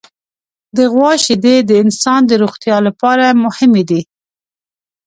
د 0.75 0.77
غوا 0.93 1.11
شیدې 1.23 1.55
د 1.69 1.71
انسان 1.83 2.21
د 2.27 2.31
روغتیا 2.41 2.77
لپاره 2.87 3.25
مهمې 3.43 3.83
دي. 3.89 4.01